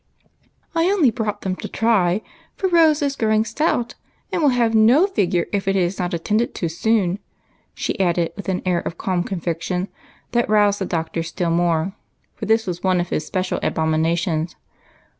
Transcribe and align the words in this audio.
"I 0.75 0.85
only 0.85 1.11
brought 1.11 1.41
them 1.41 1.55
to 1.57 1.67
try, 1.67 2.23
for 2.55 2.67
Rose 2.67 3.03
is 3.03 3.15
growing 3.15 3.45
stout, 3.45 3.93
and 4.31 4.41
will 4.41 4.49
have 4.49 4.73
no 4.73 5.05
figure 5.05 5.45
if 5.53 5.67
it 5.67 5.75
is 5.75 5.99
not 5.99 6.15
attended 6.15 6.55
to 6.55 6.69
soon" 6.69 7.19
she 7.75 7.99
added, 7.99 8.31
with 8.35 8.49
an 8.49 8.63
air 8.65 8.79
of 8.79 8.97
calm 8.97 9.23
conviction 9.23 9.89
that 10.31 10.49
roused 10.49 10.79
the 10.79 10.87
Doctor 10.87 11.21
slill 11.21 11.51
more, 11.51 11.93
for 12.33 12.47
this 12.47 12.65
was 12.65 12.81
one 12.81 12.99
of 12.99 13.09
his 13.09 13.21
especial 13.25 13.59
abom 13.59 13.93
inations. 13.93 14.55